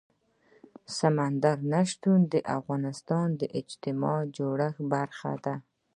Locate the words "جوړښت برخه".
4.37-5.31